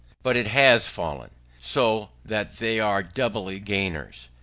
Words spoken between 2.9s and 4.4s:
doubly gainers.